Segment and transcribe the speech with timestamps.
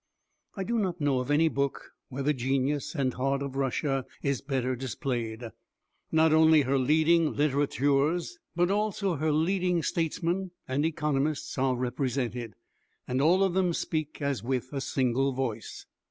[0.57, 4.41] I do not know of any book where the genius and heart of Russia is
[4.41, 5.51] better displayed.
[6.11, 12.55] Not only her leading litterateurs but also her leading statesmen and economists are represented
[13.07, 15.85] and all of them speak as with a single voice.